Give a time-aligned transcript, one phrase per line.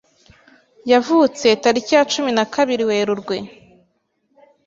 [0.91, 3.37] yavutse tariki ya cumi na kabiri werurwe